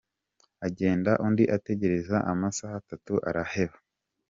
agenda 0.67 1.11
undi 1.25 1.43
ategereza 1.57 2.17
amasaha 2.31 2.73
atatu 2.81 3.13
araheba. 3.29 3.77